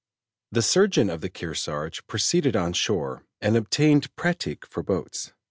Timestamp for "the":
0.51-0.63, 1.21-1.29